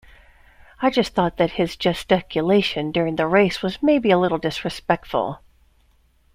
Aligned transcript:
I 0.81 0.89
just 0.89 1.13
thought 1.13 1.37
that 1.37 1.51
his 1.51 1.75
gesticulation 1.75 2.91
during 2.91 3.17
the 3.17 3.27
race 3.27 3.61
was 3.61 3.83
maybe 3.83 4.09
a 4.09 4.17
little 4.17 4.39
disrespectful. 4.39 5.41